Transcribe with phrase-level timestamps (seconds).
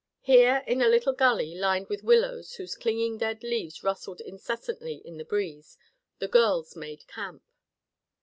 [0.23, 5.17] Here, in a little gully lined with willows whose clinging dead leaves rustled incessantly in
[5.17, 5.77] the breeze,
[6.17, 7.43] the girls made camp.